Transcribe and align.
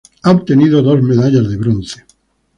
Ha 0.23 0.31
obtenido 0.31 0.81
dos 0.81 0.99
medallas 1.03 1.47
de 1.47 1.57
bronce. 1.57 2.03